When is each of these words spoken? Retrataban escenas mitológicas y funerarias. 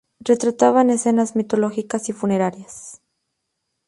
Retrataban 0.25 0.89
escenas 0.89 1.35
mitológicas 1.35 2.09
y 2.09 2.11
funerarias. 2.13 3.03